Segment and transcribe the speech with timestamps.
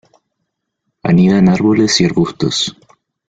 [1.03, 2.75] Anida en árboles y arbustos.